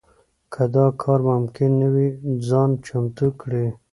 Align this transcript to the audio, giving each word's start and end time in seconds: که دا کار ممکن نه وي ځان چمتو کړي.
که 0.53 0.63
دا 0.75 0.85
کار 1.01 1.19
ممکن 1.29 1.71
نه 1.81 1.87
وي 1.93 2.07
ځان 2.47 2.69
چمتو 2.85 3.27
کړي. 3.41 3.65